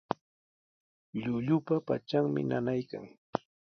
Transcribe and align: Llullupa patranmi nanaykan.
Llullupa 1.21 1.75
patranmi 1.87 2.41
nanaykan. 2.49 3.05